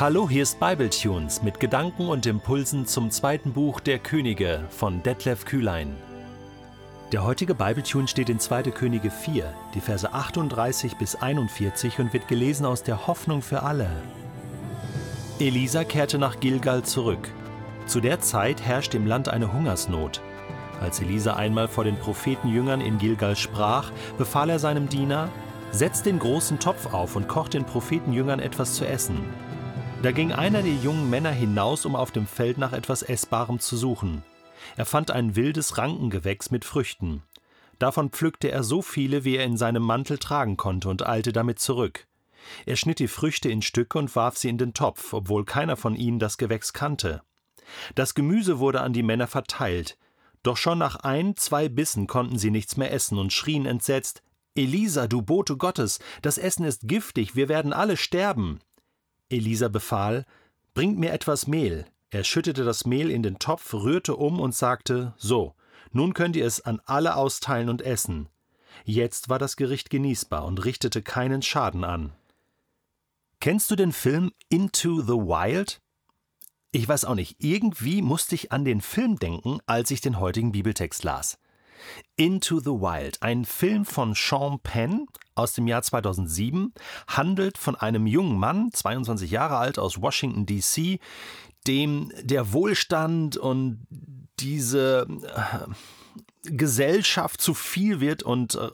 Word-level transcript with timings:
Hallo, 0.00 0.30
hier 0.30 0.44
ist 0.44 0.58
Bibletunes 0.58 1.42
mit 1.42 1.60
Gedanken 1.60 2.08
und 2.08 2.24
Impulsen 2.24 2.86
zum 2.86 3.10
zweiten 3.10 3.52
Buch 3.52 3.80
der 3.80 3.98
Könige 3.98 4.64
von 4.70 5.02
Detlef 5.02 5.44
Kühlein. 5.44 5.94
Der 7.12 7.22
heutige 7.22 7.54
Bibletune 7.54 8.08
steht 8.08 8.30
in 8.30 8.38
2. 8.38 8.62
Könige 8.70 9.10
4, 9.10 9.52
die 9.74 9.80
Verse 9.82 10.10
38 10.10 10.96
bis 10.96 11.16
41 11.16 11.98
und 11.98 12.14
wird 12.14 12.28
gelesen 12.28 12.64
aus 12.64 12.82
der 12.82 13.06
Hoffnung 13.06 13.42
für 13.42 13.62
alle. 13.62 13.90
Elisa 15.38 15.84
kehrte 15.84 16.16
nach 16.16 16.40
Gilgal 16.40 16.82
zurück. 16.82 17.28
Zu 17.84 18.00
der 18.00 18.20
Zeit 18.20 18.62
herrscht 18.62 18.94
im 18.94 19.06
Land 19.06 19.28
eine 19.28 19.52
Hungersnot. 19.52 20.22
Als 20.80 21.02
Elisa 21.02 21.34
einmal 21.34 21.68
vor 21.68 21.84
den 21.84 21.98
Prophetenjüngern 21.98 22.80
in 22.80 22.96
Gilgal 22.96 23.36
sprach, 23.36 23.92
befahl 24.16 24.48
er 24.48 24.60
seinem 24.60 24.88
Diener: 24.88 25.28
Setz 25.72 26.02
den 26.02 26.18
großen 26.18 26.58
Topf 26.58 26.94
auf 26.94 27.16
und 27.16 27.28
koch 27.28 27.48
den 27.48 27.66
Prophetenjüngern 27.66 28.40
etwas 28.40 28.72
zu 28.72 28.86
essen. 28.86 29.18
Da 30.02 30.12
ging 30.12 30.32
einer 30.32 30.62
der 30.62 30.72
jungen 30.72 31.10
Männer 31.10 31.30
hinaus, 31.30 31.84
um 31.84 31.94
auf 31.94 32.10
dem 32.10 32.26
Feld 32.26 32.56
nach 32.56 32.72
etwas 32.72 33.02
Essbarem 33.02 33.58
zu 33.58 33.76
suchen. 33.76 34.22
Er 34.78 34.86
fand 34.86 35.10
ein 35.10 35.36
wildes 35.36 35.76
Rankengewächs 35.76 36.50
mit 36.50 36.64
Früchten. 36.64 37.22
Davon 37.78 38.08
pflückte 38.08 38.50
er 38.50 38.62
so 38.62 38.80
viele, 38.80 39.24
wie 39.24 39.36
er 39.36 39.44
in 39.44 39.58
seinem 39.58 39.82
Mantel 39.82 40.16
tragen 40.16 40.56
konnte, 40.56 40.88
und 40.88 41.06
eilte 41.06 41.32
damit 41.32 41.58
zurück. 41.58 42.06
Er 42.64 42.76
schnitt 42.76 42.98
die 42.98 43.08
Früchte 43.08 43.50
in 43.50 43.60
Stücke 43.60 43.98
und 43.98 44.16
warf 44.16 44.38
sie 44.38 44.48
in 44.48 44.56
den 44.56 44.72
Topf, 44.72 45.12
obwohl 45.12 45.44
keiner 45.44 45.76
von 45.76 45.94
ihnen 45.94 46.18
das 46.18 46.38
Gewächs 46.38 46.72
kannte. 46.72 47.22
Das 47.94 48.14
Gemüse 48.14 48.58
wurde 48.58 48.80
an 48.80 48.94
die 48.94 49.02
Männer 49.02 49.26
verteilt, 49.26 49.98
doch 50.42 50.56
schon 50.56 50.78
nach 50.78 50.96
ein, 50.96 51.36
zwei 51.36 51.68
Bissen 51.68 52.06
konnten 52.06 52.38
sie 52.38 52.50
nichts 52.50 52.78
mehr 52.78 52.90
essen 52.90 53.18
und 53.18 53.34
schrien 53.34 53.66
entsetzt 53.66 54.22
Elisa, 54.56 55.06
du 55.06 55.22
Bote 55.22 55.56
Gottes, 55.56 56.00
das 56.22 56.38
Essen 56.38 56.64
ist 56.64 56.88
giftig, 56.88 57.36
wir 57.36 57.48
werden 57.48 57.72
alle 57.72 57.96
sterben. 57.96 58.60
Elisa 59.30 59.68
befahl 59.68 60.26
Bringt 60.74 60.98
mir 60.98 61.12
etwas 61.12 61.46
Mehl, 61.46 61.86
er 62.10 62.24
schüttete 62.24 62.64
das 62.64 62.84
Mehl 62.84 63.10
in 63.10 63.22
den 63.22 63.38
Topf, 63.38 63.72
rührte 63.72 64.16
um 64.16 64.40
und 64.40 64.54
sagte: 64.54 65.14
So, 65.16 65.54
nun 65.92 66.12
könnt 66.12 66.36
ihr 66.36 66.44
es 66.44 66.60
an 66.60 66.80
alle 66.84 67.14
austeilen 67.16 67.68
und 67.68 67.82
essen. 67.82 68.28
Jetzt 68.84 69.28
war 69.28 69.38
das 69.38 69.56
Gericht 69.56 69.90
genießbar 69.90 70.44
und 70.44 70.64
richtete 70.64 71.02
keinen 71.02 71.42
Schaden 71.42 71.84
an. 71.84 72.12
Kennst 73.40 73.70
du 73.70 73.76
den 73.76 73.92
Film 73.92 74.32
Into 74.48 75.00
the 75.00 75.14
Wild? 75.14 75.80
Ich 76.72 76.86
weiß 76.86 77.04
auch 77.04 77.14
nicht, 77.14 77.36
irgendwie 77.38 78.02
musste 78.02 78.34
ich 78.34 78.52
an 78.52 78.64
den 78.64 78.80
Film 78.80 79.18
denken, 79.18 79.58
als 79.66 79.90
ich 79.90 80.00
den 80.00 80.20
heutigen 80.20 80.52
Bibeltext 80.52 81.02
las. 81.04 81.38
Into 82.16 82.60
the 82.60 82.70
Wild, 82.70 83.22
ein 83.22 83.44
Film 83.44 83.84
von 83.84 84.14
Sean 84.14 84.60
Penn 84.60 85.06
aus 85.34 85.54
dem 85.54 85.66
Jahr 85.66 85.82
2007, 85.82 86.72
handelt 87.06 87.58
von 87.58 87.76
einem 87.76 88.06
jungen 88.06 88.38
Mann, 88.38 88.70
22 88.72 89.30
Jahre 89.30 89.56
alt, 89.56 89.78
aus 89.78 90.00
Washington, 90.00 90.46
D.C., 90.46 91.00
dem 91.66 92.12
der 92.22 92.52
Wohlstand 92.52 93.36
und 93.36 93.86
diese 94.38 95.06
äh, 95.34 96.50
Gesellschaft 96.50 97.40
zu 97.40 97.54
viel 97.54 98.00
wird 98.00 98.22
und 98.22 98.54
äh, 98.54 98.70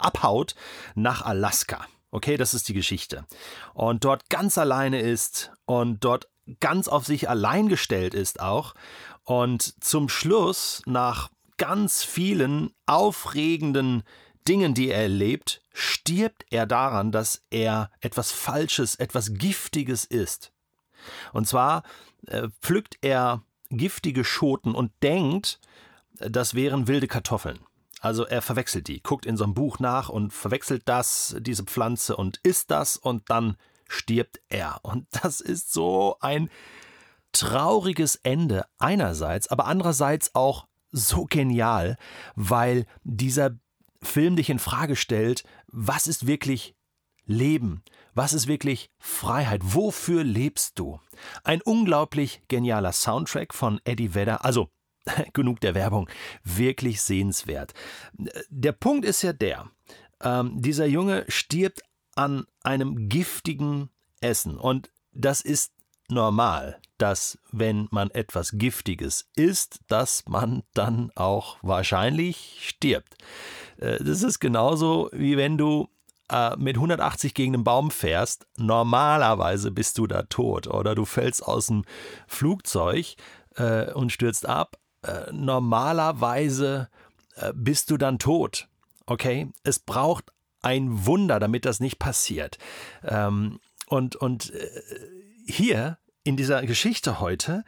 abhaut 0.00 0.54
nach 0.94 1.22
Alaska. 1.22 1.86
Okay, 2.10 2.36
das 2.36 2.54
ist 2.54 2.68
die 2.68 2.74
Geschichte. 2.74 3.26
Und 3.72 4.04
dort 4.04 4.30
ganz 4.30 4.58
alleine 4.58 5.00
ist 5.00 5.50
und 5.64 6.04
dort 6.04 6.28
ganz 6.60 6.88
auf 6.88 7.06
sich 7.06 7.28
allein 7.28 7.68
gestellt 7.68 8.14
ist 8.14 8.40
auch. 8.40 8.74
Und 9.24 9.82
zum 9.82 10.08
Schluss, 10.08 10.82
nach 10.86 11.30
ganz 11.56 12.02
vielen 12.02 12.72
aufregenden 12.86 14.02
Dingen, 14.46 14.74
die 14.74 14.90
er 14.90 15.02
erlebt, 15.02 15.62
stirbt 15.72 16.44
er 16.50 16.66
daran, 16.66 17.12
dass 17.12 17.42
er 17.50 17.90
etwas 18.00 18.32
Falsches, 18.32 18.94
etwas 18.96 19.34
Giftiges 19.34 20.04
ist. 20.04 20.52
Und 21.32 21.46
zwar 21.46 21.82
äh, 22.26 22.48
pflückt 22.60 22.98
er 23.00 23.42
giftige 23.70 24.24
Schoten 24.24 24.74
und 24.74 24.92
denkt, 25.02 25.60
das 26.18 26.54
wären 26.54 26.86
wilde 26.86 27.08
Kartoffeln. 27.08 27.58
Also 28.00 28.26
er 28.26 28.42
verwechselt 28.42 28.88
die, 28.88 29.02
guckt 29.02 29.24
in 29.24 29.36
so 29.36 29.44
einem 29.44 29.54
Buch 29.54 29.78
nach 29.78 30.10
und 30.10 30.32
verwechselt 30.32 30.82
das, 30.86 31.36
diese 31.40 31.64
Pflanze 31.64 32.16
und 32.16 32.38
isst 32.42 32.70
das 32.70 32.98
und 32.98 33.30
dann 33.30 33.56
stirbt 33.88 34.40
er. 34.48 34.80
Und 34.82 35.06
das 35.22 35.40
ist 35.40 35.72
so 35.72 36.16
ein 36.20 36.50
trauriges 37.32 38.16
Ende 38.16 38.66
einerseits, 38.78 39.48
aber 39.48 39.66
andererseits 39.66 40.34
auch 40.34 40.66
so 40.94 41.26
genial, 41.28 41.96
weil 42.36 42.86
dieser 43.02 43.58
Film 44.02 44.36
dich 44.36 44.50
in 44.50 44.58
Frage 44.58 44.96
stellt, 44.96 45.44
was 45.66 46.06
ist 46.06 46.26
wirklich 46.26 46.76
Leben? 47.26 47.82
Was 48.14 48.32
ist 48.32 48.46
wirklich 48.46 48.90
Freiheit? 48.98 49.62
Wofür 49.64 50.22
lebst 50.22 50.78
du? 50.78 51.00
Ein 51.42 51.62
unglaublich 51.62 52.42
genialer 52.48 52.92
Soundtrack 52.92 53.54
von 53.54 53.80
Eddie 53.84 54.14
Vedder. 54.14 54.44
Also 54.44 54.70
genug 55.32 55.60
der 55.60 55.74
Werbung. 55.74 56.08
Wirklich 56.44 57.02
sehenswert. 57.02 57.74
Der 58.48 58.72
Punkt 58.72 59.04
ist 59.04 59.22
ja 59.22 59.32
der, 59.32 59.70
ähm, 60.22 60.60
dieser 60.60 60.86
Junge 60.86 61.24
stirbt 61.28 61.82
an 62.14 62.46
einem 62.62 63.08
giftigen 63.08 63.90
Essen. 64.20 64.56
Und 64.56 64.90
das 65.12 65.40
ist 65.40 65.72
normal, 66.08 66.80
dass 66.98 67.38
wenn 67.50 67.88
man 67.90 68.10
etwas 68.10 68.52
Giftiges 68.54 69.28
isst, 69.36 69.80
dass 69.88 70.24
man 70.26 70.62
dann 70.74 71.10
auch 71.14 71.56
wahrscheinlich 71.62 72.58
stirbt. 72.60 73.16
Äh, 73.78 74.02
das 74.02 74.22
ist 74.22 74.40
genauso 74.40 75.10
wie 75.12 75.36
wenn 75.36 75.58
du 75.58 75.88
äh, 76.30 76.56
mit 76.56 76.76
180 76.76 77.34
gegen 77.34 77.54
einen 77.54 77.64
Baum 77.64 77.90
fährst. 77.90 78.46
Normalerweise 78.56 79.70
bist 79.70 79.98
du 79.98 80.06
da 80.06 80.22
tot 80.24 80.66
oder 80.66 80.94
du 80.94 81.04
fällst 81.04 81.42
aus 81.44 81.66
dem 81.66 81.84
Flugzeug 82.26 83.16
äh, 83.56 83.92
und 83.92 84.12
stürzt 84.12 84.46
ab. 84.46 84.78
Normalerweise 85.32 86.88
bist 87.52 87.90
du 87.90 87.98
dann 87.98 88.18
tot. 88.18 88.68
Okay? 89.04 89.52
Es 89.62 89.78
braucht 89.78 90.32
ein 90.62 91.04
Wunder, 91.04 91.38
damit 91.40 91.66
das 91.66 91.78
nicht 91.78 91.98
passiert. 91.98 92.56
Ähm, 93.02 93.60
und, 93.88 94.16
und 94.16 94.50
hier 95.46 95.98
in 96.22 96.36
dieser 96.36 96.64
Geschichte 96.64 97.20
heute 97.20 97.64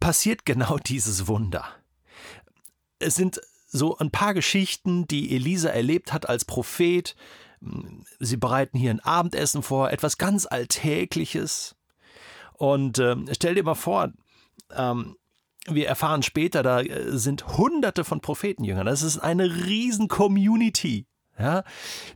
passiert 0.00 0.44
genau 0.44 0.78
dieses 0.86 1.28
Wunder. 1.28 1.64
Es 2.98 3.14
sind 3.14 3.40
so 3.66 3.98
ein 3.98 4.10
paar 4.10 4.34
Geschichten, 4.34 5.06
die 5.06 5.34
Elisa 5.34 5.68
erlebt 5.68 6.12
hat 6.12 6.28
als 6.28 6.44
Prophet. 6.44 7.14
Sie 8.20 8.36
bereiten 8.36 8.78
hier 8.78 8.90
ein 8.90 9.00
Abendessen 9.00 9.62
vor, 9.62 9.90
etwas 9.90 10.18
ganz 10.18 10.46
Alltägliches. 10.46 11.76
Und 12.54 12.98
äh, 12.98 13.16
stell 13.32 13.54
dir 13.54 13.64
mal 13.64 13.74
vor, 13.74 14.12
ähm, 14.74 15.16
wir 15.68 15.88
erfahren 15.88 16.22
später, 16.22 16.62
da 16.62 16.80
äh, 16.80 17.18
sind 17.18 17.58
hunderte 17.58 18.04
von 18.04 18.20
Prophetenjüngern. 18.20 18.86
Das 18.86 19.02
ist 19.02 19.18
eine 19.18 19.66
riesen 19.66 20.08
Community. 20.08 21.06
Ja, 21.38 21.64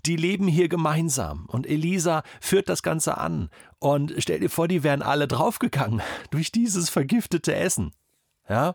die 0.07 0.17
leben 0.17 0.49
hier 0.49 0.69
gemeinsam 0.69 1.45
und 1.47 1.67
Elisa 1.67 2.23
führt 2.41 2.71
das 2.71 2.83
Ganze 2.83 3.19
an. 3.19 3.51
Und 3.79 4.15
stell 4.19 4.41
dir 4.41 4.49
vor, 4.49 4.67
die 4.67 4.83
wären 4.83 5.03
alle 5.03 5.29
draufgegangen 5.29 6.01
durch 6.31 6.53
dieses 6.53 6.89
vergiftete 6.89 7.55
Essen. 7.55 7.93
Ja, 8.49 8.75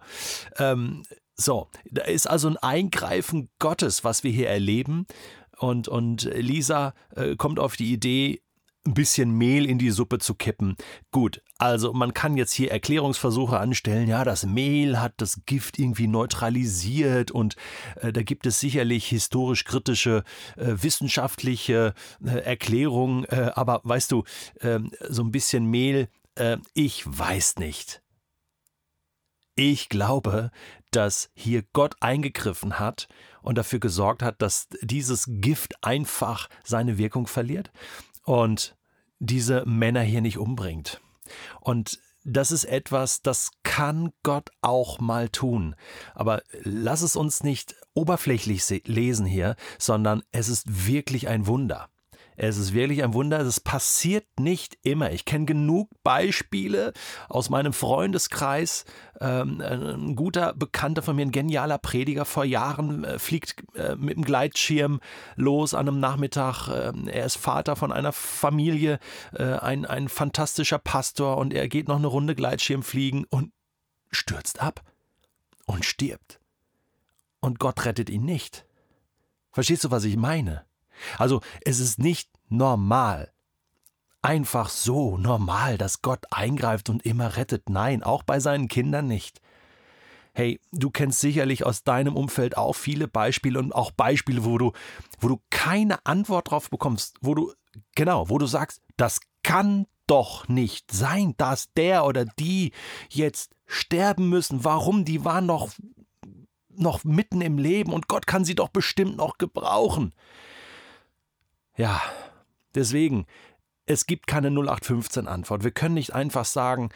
ähm, 0.58 1.04
so, 1.36 1.70
da 1.90 2.04
ist 2.04 2.30
also 2.30 2.48
ein 2.48 2.58
Eingreifen 2.58 3.50
Gottes, 3.60 4.04
was 4.04 4.24
wir 4.24 4.32
hier 4.32 4.50
erleben. 4.50 5.06
Und, 5.58 5.88
und 5.88 6.26
Elisa 6.26 6.94
äh, 7.16 7.36
kommt 7.36 7.60
auf 7.60 7.76
die 7.76 7.92
Idee, 7.92 8.42
ein 8.86 8.94
bisschen 8.94 9.32
Mehl 9.32 9.66
in 9.66 9.78
die 9.78 9.90
Suppe 9.90 10.20
zu 10.20 10.36
kippen. 10.36 10.76
Gut, 11.12 11.42
also 11.58 11.94
man 11.94 12.14
kann 12.14 12.38
jetzt 12.38 12.54
hier 12.54 12.72
Erklärungsversuche 12.72 13.58
anstellen, 13.58 14.08
ja, 14.08 14.24
das 14.24 14.46
Mehl 14.46 15.00
hat 15.00 15.14
das 15.18 15.42
Gift 15.46 15.80
irgendwie 15.80 16.08
neutralisiert 16.08 17.32
und 17.32 17.56
äh, 18.02 18.12
da 18.14 18.22
gibt 18.22 18.46
es 18.46 18.60
sicherlich 18.60 19.08
historisch 19.08 19.64
kritische, 19.64 20.24
äh, 20.58 20.74
wissenschaftliche 20.76 21.94
äh, 22.24 22.40
Erklärungen, 22.40 23.26
äh, 23.26 23.52
aber 23.56 23.82
weißt 23.84 24.12
du, 24.12 24.24
ähm, 24.62 24.92
so 25.10 25.24
ein 25.24 25.32
bisschen 25.32 25.66
Mehl, 25.66 26.08
äh, 26.36 26.58
ich 26.74 27.04
weiß 27.06 27.58
nicht. 27.58 28.02
Ich 29.58 29.88
glaube, 29.88 30.52
dass 30.92 31.30
hier 31.34 31.64
Gott 31.72 31.96
eingegriffen 32.02 32.78
hat 32.78 33.08
und 33.42 33.58
dafür 33.58 33.80
gesorgt 33.80 34.22
hat, 34.22 34.42
dass 34.42 34.68
dieses 34.82 35.26
Gift 35.28 35.82
einfach 35.82 36.50
seine 36.66 36.98
Wirkung 36.98 37.28
verliert 37.28 37.72
und 38.26 38.76
diese 39.20 39.64
Männer 39.66 40.02
hier 40.02 40.22
nicht 40.22 40.38
umbringt. 40.38 41.02
Und 41.62 42.00
das 42.26 42.52
ist 42.52 42.66
etwas, 42.66 43.22
das 43.22 43.52
kann 43.64 44.12
Gott 44.24 44.50
auch 44.62 45.00
mal 45.00 45.30
tun. 45.30 45.76
Aber 46.16 46.42
lass 46.64 47.02
es 47.02 47.16
uns 47.16 47.44
nicht 47.44 47.76
oberflächlich 47.94 48.68
lesen 48.88 49.26
hier, 49.26 49.56
sondern 49.78 50.24
es 50.32 50.50
ist 50.50 50.88
wirklich 50.88 51.28
ein 51.28 51.48
Wunder. 51.48 51.90
Es 52.38 52.58
ist 52.58 52.74
wirklich 52.74 53.04
ein 53.04 53.14
Wunder. 53.14 53.40
Es 53.40 53.60
passiert 53.60 54.26
nicht 54.40 54.78
immer. 54.84 55.12
Ich 55.12 55.26
kenne 55.26 55.46
genug 55.46 55.90
Beispiele 56.04 56.94
aus 57.30 57.50
meinem 57.50 57.74
Freundeskreis. 57.74 58.86
Ähm, 59.22 59.62
ein 59.62 60.16
guter 60.16 60.54
Bekannter 60.54 61.02
von 61.02 61.16
mir, 61.16 61.24
ein 61.24 61.32
genialer 61.32 61.78
Prediger, 61.78 62.26
vor 62.26 62.44
Jahren 62.44 63.04
äh, 63.04 63.20
fliegt 63.20 63.64
äh, 63.76 63.96
mit 63.96 64.18
dem 64.18 64.26
Gleitschirm 64.26 65.00
los 65.36 65.74
an 65.74 65.88
einem 65.88 66.00
Nachmittag. 66.00 66.68
Ähm, 66.68 67.08
er 67.08 67.26
ist 67.26 67.38
Vater 67.38 67.76
von 67.76 67.92
einer 67.92 68.12
Familie, 68.12 69.00
äh, 69.34 69.44
ein, 69.44 69.86
ein 69.86 70.10
fantastischer 70.10 70.80
Pastor 70.80 71.38
und 71.38 71.54
er 71.54 71.68
geht 71.70 71.88
noch 71.88 71.98
eine 71.98 72.08
Runde 72.08 72.36
Gleitschirm 72.36 72.84
fliegen 72.84 73.26
und 73.30 73.52
stürzt 74.12 74.62
ab 74.62 74.82
und 75.66 75.86
stirbt. 75.86 76.40
Und 77.40 77.60
Gott 77.60 77.86
rettet 77.86 78.10
ihn 78.10 78.26
nicht. 78.26 78.66
Verstehst 79.52 79.86
du, 79.86 79.92
was 79.92 80.04
ich 80.04 80.18
meine? 80.18 80.66
Also 81.18 81.42
es 81.62 81.80
ist 81.80 82.00
nicht 82.00 82.30
normal, 82.50 83.32
einfach 84.26 84.70
so 84.70 85.18
normal, 85.18 85.78
dass 85.78 86.02
Gott 86.02 86.26
eingreift 86.32 86.90
und 86.90 87.06
immer 87.06 87.38
rettet. 87.38 87.70
Nein, 87.70 88.02
auch 88.02 88.24
bei 88.24 88.40
seinen 88.40 88.68
Kindern 88.68 89.08
nicht. 89.08 89.40
Hey, 90.34 90.60
du 90.72 90.90
kennst 90.90 91.22
sicherlich 91.22 91.66
aus 91.66 91.84
deinem 91.84 92.16
Umfeld 92.16 92.58
auch 92.58 92.74
viele 92.74 93.08
Beispiele 93.08 93.60
und 93.60 93.74
auch 93.74 93.92
Beispiele, 93.92 94.44
wo 94.44 94.58
du, 94.58 94.74
wo 95.20 95.28
du 95.28 95.40
keine 95.50 96.06
Antwort 96.06 96.50
drauf 96.50 96.70
bekommst, 96.70 97.18
wo 97.22 97.36
du, 97.36 97.54
genau, 97.96 98.30
wo 98.30 98.38
du 98.38 98.48
sagst, 98.48 98.82
das 98.98 99.22
kann 99.44 99.86
doch 100.08 100.48
nicht 100.48 100.92
sein, 100.92 101.36
dass 101.38 101.72
der 101.74 102.06
oder 102.06 102.26
die 102.26 102.72
jetzt 103.10 103.56
sterben 103.68 104.30
müssen. 104.30 104.64
Warum? 104.64 105.06
Die 105.06 105.24
waren 105.24 105.46
noch, 105.46 105.72
noch 106.70 107.04
mitten 107.04 107.42
im 107.42 107.60
Leben 107.60 107.94
und 107.94 108.08
Gott 108.08 108.28
kann 108.28 108.44
sie 108.44 108.56
doch 108.56 108.70
bestimmt 108.70 109.18
noch 109.18 109.38
gebrauchen. 109.38 110.14
Ja, 111.78 112.02
deswegen, 112.74 113.26
es 113.86 114.06
gibt 114.06 114.28
keine 114.28 114.50
0815-Antwort. 114.50 115.64
Wir 115.64 115.72
können 115.72 115.96
nicht 115.96 116.14
einfach 116.14 116.46
sagen, 116.46 116.90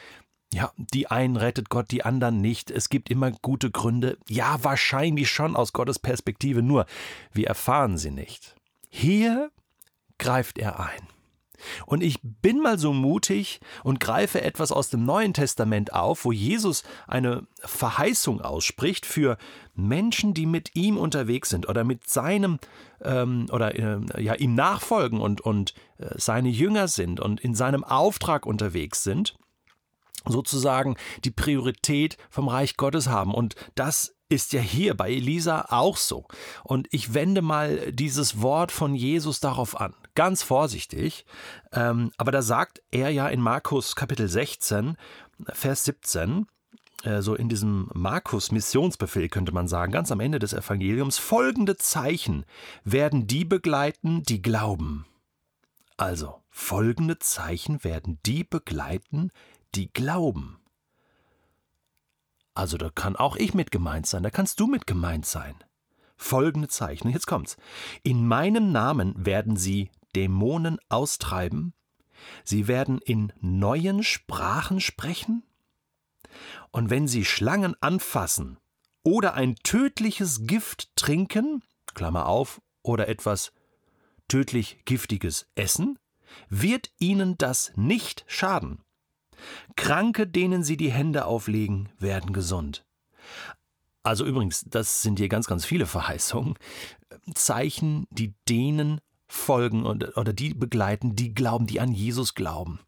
ja, 0.52 0.72
die 0.78 1.08
einen 1.08 1.36
rettet 1.36 1.70
Gott, 1.70 1.92
die 1.92 2.04
anderen 2.04 2.42
nicht. 2.42 2.72
Es 2.72 2.90
gibt 2.90 3.10
immer 3.12 3.32
gute 3.32 3.70
Gründe. 3.70 4.18
Ja, 4.28 4.64
wahrscheinlich 4.64 5.30
schon 5.30 5.56
aus 5.56 5.74
Gottes 5.74 6.00
Perspektive, 6.00 6.64
nur 6.64 6.86
wir 7.32 7.48
erfahren 7.48 7.98
sie 7.98 8.12
nicht. 8.12 8.56
Hier 8.90 9.52
greift 10.18 10.58
er 10.58 10.80
ein. 10.80 11.19
Und 11.86 12.04
ich 12.04 12.20
bin 12.22 12.60
mal 12.60 12.80
so 12.80 12.94
mutig 12.94 13.60
und 13.84 14.00
greife 14.00 14.42
etwas 14.42 14.72
aus 14.72 14.90
dem 14.90 15.06
Neuen 15.06 15.34
Testament 15.34 15.94
auf, 15.94 16.26
wo 16.26 16.32
Jesus 16.32 16.84
eine 17.08 17.48
Verheißung 17.60 18.42
ausspricht 18.42 19.06
für 19.06 19.38
Menschen, 19.76 20.34
die 20.34 20.46
mit 20.46 20.76
ihm 20.76 20.98
unterwegs 20.98 21.50
sind 21.50 21.68
oder 21.68 21.84
mit 21.84 22.10
seinem 22.10 22.60
ähm, 23.02 23.48
oder 23.52 23.76
äh, 23.76 24.22
ja 24.22 24.34
ihm 24.36 24.56
nachfolgen 24.56 25.22
und, 25.22 25.42
und 25.42 25.74
äh, 25.98 26.08
seine 26.18 26.50
Jünger 26.50 26.88
sind 26.88 27.20
und 27.20 27.40
in 27.40 27.56
seinem 27.56 27.84
Auftrag 27.84 28.46
unterwegs 28.46 29.04
sind, 29.04 29.38
sozusagen 30.26 30.96
die 31.24 31.32
Priorität 31.32 32.18
vom 32.30 32.48
Reich 32.48 32.78
Gottes 32.78 33.08
haben. 33.08 33.34
Und 33.34 33.56
das 33.76 34.16
ist 34.30 34.54
ja 34.54 34.62
hier 34.62 34.96
bei 34.96 35.10
Elisa 35.10 35.68
auch 35.70 35.98
so. 35.98 36.26
Und 36.64 36.88
ich 36.92 37.14
wende 37.14 37.42
mal 37.42 37.92
dieses 37.92 38.42
Wort 38.42 38.72
von 38.72 38.94
Jesus 38.94 39.40
darauf 39.40 39.80
an. 39.80 39.94
Ganz 40.20 40.44
vorsichtig. 40.44 41.26
Ähm, 41.72 42.12
aber 42.18 42.34
da 42.34 42.42
sagt 42.42 42.82
er 42.92 43.10
ja 43.10 43.30
in 43.30 43.40
Markus 43.40 43.96
Kapitel 43.96 44.28
16, 44.28 44.98
Vers 45.54 45.86
17, 45.86 46.46
äh, 47.04 47.22
so 47.22 47.36
in 47.36 47.48
diesem 47.48 47.90
Markus-Missionsbefehl 47.94 49.30
könnte 49.30 49.54
man 49.54 49.70
sagen, 49.70 49.94
ganz 49.94 50.12
am 50.12 50.20
Ende 50.20 50.38
des 50.38 50.52
Evangeliums, 50.52 51.18
folgende 51.18 51.78
Zeichen 51.78 52.44
werden 52.84 53.28
die 53.28 53.46
begleiten, 53.46 54.22
die 54.24 54.42
glauben. 54.42 55.06
Also, 55.96 56.42
folgende 56.50 57.20
Zeichen 57.20 57.82
werden 57.86 58.20
die 58.26 58.44
begleiten, 58.44 59.32
die 59.74 59.90
glauben. 59.90 60.60
Also 62.56 62.76
da 62.76 62.90
kann 62.90 63.16
auch 63.16 63.38
ich 63.38 63.54
mit 63.54 63.72
gemeint 63.72 64.06
sein, 64.06 64.24
da 64.24 64.32
kannst 64.32 64.60
du 64.60 64.68
mit 64.68 64.86
gemeint 64.86 65.26
sein. 65.26 65.56
Folgende 66.18 66.68
Zeichen, 66.68 67.10
jetzt 67.10 67.28
kommt's. 67.28 67.56
In 68.04 68.28
meinem 68.28 68.74
Namen 68.74 69.14
werden 69.26 69.56
sie 69.56 69.90
Dämonen 70.16 70.80
austreiben, 70.90 71.74
sie 72.44 72.68
werden 72.68 73.00
in 73.00 73.34
neuen 73.40 74.04
Sprachen 74.04 74.82
sprechen, 74.82 75.44
und 76.72 76.90
wenn 76.90 77.08
sie 77.08 77.26
Schlangen 77.26 77.76
anfassen 77.82 78.58
oder 79.04 79.34
ein 79.34 79.56
tödliches 79.56 80.46
Gift 80.46 80.96
trinken, 80.96 81.64
Klammer 81.94 82.28
auf, 82.28 82.62
oder 82.84 83.08
etwas 83.08 83.52
tödlich 84.28 84.80
Giftiges 84.86 85.48
essen, 85.56 85.98
wird 86.50 86.92
ihnen 87.00 87.38
das 87.38 87.72
nicht 87.76 88.24
schaden. 88.28 88.82
Kranke, 89.76 90.28
denen 90.28 90.64
sie 90.64 90.78
die 90.78 90.92
Hände 90.92 91.26
auflegen, 91.26 91.90
werden 91.98 92.34
gesund. 92.34 92.86
Also 94.04 94.26
übrigens, 94.26 94.66
das 94.68 95.02
sind 95.02 95.20
hier 95.20 95.30
ganz, 95.30 95.48
ganz 95.48 95.66
viele 95.66 95.86
Verheißungen. 95.86 96.56
Zeichen, 97.34 98.08
die 98.12 98.34
denen 98.48 99.02
folgen 99.30 99.86
oder 99.86 100.34
die 100.34 100.54
begleiten, 100.54 101.16
die 101.16 101.34
glauben, 101.34 101.68
die 101.68 101.80
an 101.80 101.94
Jesus 101.94 102.36
glauben. 102.36 102.80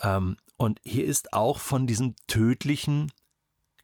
Ähm, 0.00 0.36
und 0.56 0.80
hier 0.82 1.04
ist 1.04 1.32
auch 1.32 1.58
von 1.58 1.86
diesem 1.86 2.16
tödlichen 2.26 3.12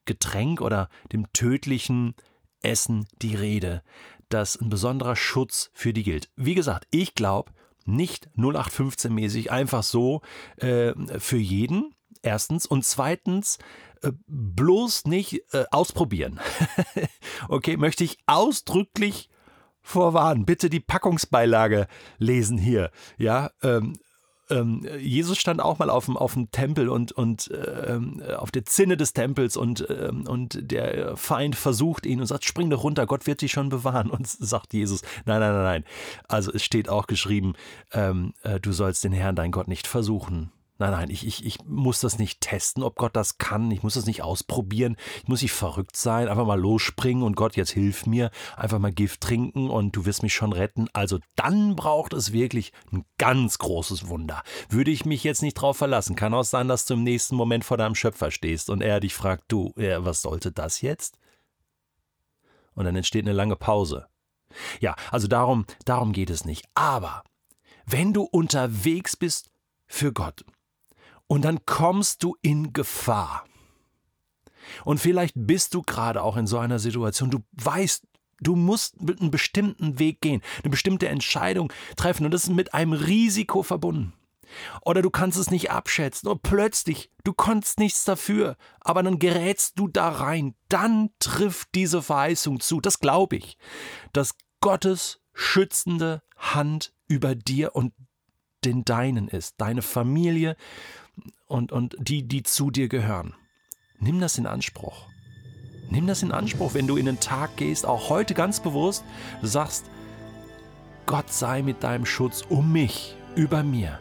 Getränk 0.07 0.61
oder 0.61 0.89
dem 1.13 1.33
tödlichen 1.33 2.15
Essen 2.63 3.07
die 3.23 3.35
Rede, 3.35 3.83
dass 4.29 4.57
ein 4.57 4.71
besonderer 4.71 5.17
Schutz 5.17 5.71
für 5.75 5.93
die 5.93 6.03
gilt. 6.03 6.31
Wie 6.37 6.55
gesagt, 6.55 6.87
ich 6.91 7.15
glaube, 7.15 7.53
nicht 7.85 8.29
0815-mäßig 8.37 9.51
einfach 9.51 9.83
so 9.83 10.23
äh, 10.57 10.93
für 11.19 11.39
jeden, 11.39 11.95
erstens. 12.23 12.67
Und 12.67 12.85
zweitens, 12.85 13.59
äh, 14.03 14.13
bloß 14.27 15.07
nicht 15.07 15.43
äh, 15.53 15.65
ausprobieren. 15.71 16.41
okay, 17.49 17.77
möchte 17.77 18.05
ich 18.05 18.19
ausdrücklich 18.27 19.30
vorwarnen. 19.91 20.45
Bitte 20.45 20.71
die 20.71 20.81
Packungsbeilage 20.81 21.87
lesen 22.19 22.59
hier. 22.59 22.91
Ja, 23.19 23.51
ähm, 23.63 23.95
ähm, 24.51 24.87
Jesus 24.99 25.39
stand 25.39 25.61
auch 25.61 25.79
mal 25.79 25.91
auf 25.91 26.07
dem, 26.07 26.17
auf 26.17 26.35
dem 26.35 26.51
Tempel 26.51 26.89
und, 26.89 27.13
und 27.13 27.51
ähm, 27.87 28.23
auf 28.37 28.51
der 28.51 28.65
Zinne 28.65 28.97
des 28.97 29.13
Tempels 29.13 29.57
und, 29.57 29.87
ähm, 29.89 30.27
und 30.27 30.59
der 30.71 31.17
Feind 31.17 31.57
versucht 31.57 32.05
ihn 32.05 32.21
und 32.21 32.27
sagt, 32.27 32.45
spring 32.45 32.69
doch 32.71 32.83
runter, 32.83 33.07
Gott 33.07 33.27
wird 33.27 33.43
dich 33.43 33.53
schon 33.53 33.69
bewahren. 33.69 34.11
Und 34.11 34.27
sagt 34.29 34.73
Jesus, 34.73 35.03
nein, 35.25 35.41
nein, 35.41 35.53
nein, 35.53 35.63
nein. 35.63 35.85
Also 36.29 36.53
es 36.53 36.65
steht 36.65 36.89
auch 36.89 37.07
geschrieben, 37.07 37.55
ähm, 37.93 38.35
äh, 38.43 38.61
du 38.61 38.73
sollst 38.73 39.05
den 39.05 39.13
Herrn, 39.13 39.37
dein 39.37 39.53
Gott, 39.53 39.69
nicht 39.69 39.87
versuchen. 39.87 40.51
Nein, 40.81 40.93
nein, 40.93 41.11
ich, 41.11 41.27
ich, 41.27 41.45
ich 41.45 41.59
muss 41.67 42.01
das 42.01 42.19
nicht 42.19 42.41
testen, 42.41 42.83
ob 42.83 42.97
Gott 42.97 43.15
das 43.15 43.37
kann. 43.37 43.71
Ich 43.71 43.83
muss 43.83 43.95
das 43.95 44.07
nicht 44.07 44.23
ausprobieren. 44.23 44.97
Ich 45.23 45.29
muss 45.29 45.43
nicht 45.43 45.53
verrückt 45.53 45.95
sein, 45.95 46.27
einfach 46.27 46.47
mal 46.47 46.59
losspringen 46.59 47.23
und 47.23 47.37
Gott, 47.37 47.55
jetzt 47.55 47.73
hilf 47.73 48.07
mir. 48.07 48.31
Einfach 48.57 48.79
mal 48.79 48.91
Gift 48.91 49.21
trinken 49.21 49.69
und 49.69 49.95
du 49.95 50.07
wirst 50.07 50.23
mich 50.23 50.33
schon 50.33 50.55
retten. 50.55 50.89
Also 50.95 51.19
dann 51.37 51.77
braucht 51.77 52.15
es 52.15 52.33
wirklich 52.33 52.73
ein 52.93 53.05
ganz 53.19 53.59
großes 53.59 54.09
Wunder. 54.09 54.43
Würde 54.71 54.91
ich 54.91 55.05
mich 55.05 55.23
jetzt 55.23 55.43
nicht 55.43 55.53
drauf 55.53 55.77
verlassen. 55.77 56.17
Kann 56.17 56.33
auch 56.33 56.45
sein, 56.45 56.67
dass 56.67 56.87
du 56.87 56.95
im 56.95 57.03
nächsten 57.03 57.37
Moment 57.37 57.67
vor 57.67 57.77
deinem 57.77 57.95
Schöpfer 57.95 58.31
stehst 58.31 58.71
und 58.71 58.81
er 58.81 59.01
dich 59.01 59.13
fragt, 59.13 59.53
du, 59.53 59.75
ja, 59.77 60.03
was 60.07 60.23
sollte 60.23 60.51
das 60.51 60.81
jetzt? 60.81 61.19
Und 62.73 62.87
dann 62.87 62.97
entsteht 62.97 63.27
eine 63.27 63.35
lange 63.35 63.57
Pause. 63.57 64.07
Ja, 64.81 64.97
also 65.11 65.29
darum, 65.29 65.67
darum 65.85 66.13
geht 66.13 66.31
es 66.31 66.47
nicht. 66.47 66.65
Aber 66.73 67.23
wenn 67.85 68.15
du 68.15 68.23
unterwegs 68.23 69.15
bist 69.15 69.51
für 69.87 70.15
Gott, 70.15 70.43
und 71.31 71.43
dann 71.43 71.65
kommst 71.65 72.25
du 72.25 72.37
in 72.43 72.73
Gefahr. 72.73 73.45
Und 74.85 74.99
vielleicht 74.99 75.35
bist 75.37 75.75
du 75.75 75.83
gerade 75.83 76.25
auch 76.25 76.37
in 76.37 76.49
so 76.49 76.59
einer 76.59 76.81
Situation, 76.81 77.31
du 77.31 77.39
weißt, 77.53 78.05
du 78.41 78.57
musst 78.57 78.97
einen 78.99 79.31
bestimmten 79.31 80.01
Weg 80.01 80.21
gehen, 80.21 80.43
eine 80.65 80.71
bestimmte 80.71 81.07
Entscheidung 81.07 81.73
treffen 81.97 82.25
und 82.25 82.33
das 82.33 82.45
ist 82.45 82.51
mit 82.51 82.75
einem 82.75 82.95
Risiko 82.95 83.63
verbunden. 83.63 84.13
Oder 84.85 85.03
du 85.03 85.11
kannst 85.11 85.39
es 85.39 85.53
nicht 85.53 85.71
abschätzen 85.71 86.29
und 86.29 86.43
plötzlich, 86.43 87.13
du 87.23 87.33
konntest 87.33 87.79
nichts 87.79 88.05
dafür, 88.05 88.57
aber 88.81 89.05
dann 89.05 89.21
gerätst 89.21 89.79
du 89.79 89.87
da 89.87 90.09
rein. 90.09 90.57
Dann 90.69 91.11
trifft 91.21 91.77
diese 91.77 92.03
Verheißung 92.03 92.59
zu, 92.59 92.81
das 92.81 92.99
glaube 92.99 93.37
ich, 93.37 93.57
dass 94.13 94.35
Gottes 94.61 95.21
schützende 95.33 96.23
Hand 96.37 96.93
über 97.07 97.37
dir 97.37 97.77
und 97.77 97.93
den 98.65 98.85
Deinen 98.85 99.29
ist, 99.29 99.55
deine 99.59 99.83
Familie, 99.83 100.57
und, 101.47 101.73
und 101.73 101.97
die, 101.99 102.23
die 102.23 102.43
zu 102.43 102.71
dir 102.71 102.89
gehören. 102.89 103.35
Nimm 103.99 104.21
das 104.21 104.39
in 104.39 104.47
Anspruch. 104.47 105.07
Nimm 105.91 106.07
das 106.07 106.23
in 106.23 106.33
Anspruch, 106.33 106.75
wenn 106.75 106.87
du 106.87 106.97
in 106.97 107.07
den 107.07 107.21
Tag 107.21 107.57
gehst, 107.57 107.85
auch 107.85 108.09
heute 108.09 108.35
ganz 108.35 108.61
bewusst, 108.61 109.05
sagst, 109.43 109.87
Gott 111.07 111.33
sei 111.33 111.63
mit 111.63 111.83
deinem 111.83 112.07
Schutz 112.07 112.43
um 112.49 112.73
mich, 112.73 113.17
über 113.35 113.63
mir 113.63 113.99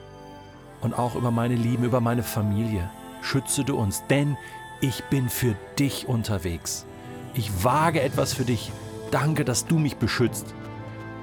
und 0.82 0.94
auch 0.94 1.16
über 1.16 1.32
meine 1.32 1.56
Lieben, 1.56 1.84
über 1.84 2.02
meine 2.02 2.24
Familie. 2.24 2.90
Schütze 3.22 3.64
du 3.64 3.76
uns, 3.76 4.04
denn 4.10 4.38
ich 4.82 5.04
bin 5.06 5.30
für 5.30 5.56
dich 5.78 6.08
unterwegs. 6.08 6.86
Ich 7.34 7.64
wage 7.64 8.02
etwas 8.02 8.34
für 8.34 8.46
dich. 8.46 8.72
Danke, 9.12 9.44
dass 9.44 9.66
du 9.66 9.80
mich 9.80 9.98
beschützt. 9.98 10.54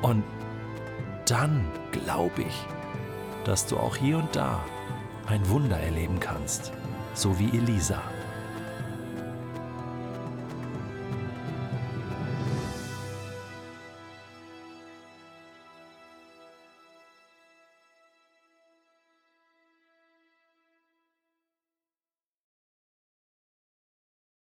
Und 0.02 0.24
dann 1.26 1.70
glaube 1.92 2.42
ich, 2.42 2.66
dass 3.46 3.66
du 3.66 3.76
auch 3.76 3.96
hier 3.96 4.18
und 4.18 4.34
da 4.34 4.64
ein 5.26 5.48
Wunder 5.48 5.78
erleben 5.78 6.18
kannst, 6.20 6.72
so 7.14 7.38
wie 7.38 7.56
Elisa. 7.56 8.02